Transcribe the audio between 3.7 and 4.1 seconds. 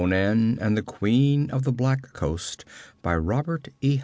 E.